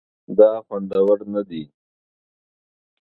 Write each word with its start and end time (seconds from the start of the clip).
دا 0.37 0.51
خوندور 0.65 1.19
نه 1.33 1.41
دي 1.49 1.63